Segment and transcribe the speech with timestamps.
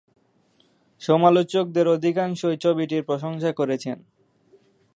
[1.01, 3.97] সমালোচকদের অধিকাংশই ছবিটির প্রশংসা করেছেন।